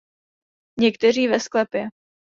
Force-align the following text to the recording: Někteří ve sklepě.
Někteří 0.79 1.27
ve 1.27 1.39
sklepě. 1.39 1.89